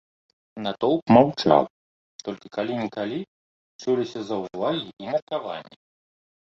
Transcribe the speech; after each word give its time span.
Натоўп 0.67 1.03
маўчаў, 1.15 1.63
толькі 2.29 2.47
калі-нікалі 2.57 3.19
чуліся 3.85 4.19
заўвагі 4.33 4.87
і 5.01 5.17
меркаванні. 5.17 5.75